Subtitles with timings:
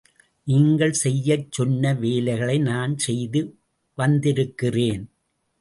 [0.47, 3.41] நீங்கள் செய்யச் சொன்ன வேலைகளை நான் செய்து
[3.97, 5.03] வந்திருக்கிறேன்.